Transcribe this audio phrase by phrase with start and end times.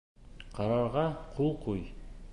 [0.59, 1.05] Ҡарарға
[1.37, 1.89] ҡул ҡуй.